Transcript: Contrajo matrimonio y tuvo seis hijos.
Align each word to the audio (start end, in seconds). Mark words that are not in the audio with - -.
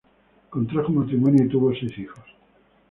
Contrajo 0.49 0.91
matrimonio 0.91 1.45
y 1.45 1.47
tuvo 1.47 1.71
seis 1.75 1.95
hijos. 1.99 2.25